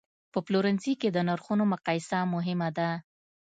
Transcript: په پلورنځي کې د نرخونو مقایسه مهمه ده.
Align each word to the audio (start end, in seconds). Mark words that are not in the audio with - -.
په 0.31 0.39
پلورنځي 0.45 0.93
کې 1.01 1.09
د 1.11 1.17
نرخونو 1.27 1.63
مقایسه 1.73 2.19
مهمه 2.33 2.69
ده. 2.77 2.89